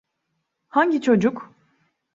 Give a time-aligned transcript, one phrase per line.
[0.69, 1.53] Hangi çocuk?